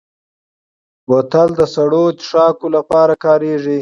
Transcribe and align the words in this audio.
بوتل 1.07 1.49
د 1.59 1.61
سړو 1.73 2.05
څښاکو 2.19 2.67
لپاره 2.77 3.13
کارېږي. 3.25 3.69